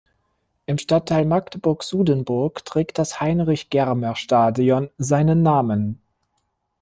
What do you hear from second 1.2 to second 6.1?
Magdeburg-Sudenburg trägt das Heinrich-Germer-Stadion seinen Namen.